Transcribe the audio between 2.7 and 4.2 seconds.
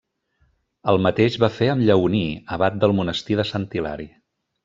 del monestir de Sant Hilari.